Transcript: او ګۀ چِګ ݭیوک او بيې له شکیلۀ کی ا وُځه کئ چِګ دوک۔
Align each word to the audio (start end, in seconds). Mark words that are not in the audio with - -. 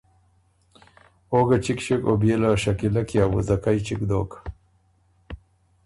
او 1.31 1.37
ګۀ 1.47 1.57
چِګ 1.63 1.79
ݭیوک 1.85 2.01
او 2.07 2.13
بيې 2.21 2.35
له 2.41 2.49
شکیلۀ 2.63 3.01
کی 3.07 3.17
ا 3.23 3.25
وُځه 3.31 3.55
کئ 3.63 3.77
چِګ 3.85 4.01
دوک۔ 4.09 4.31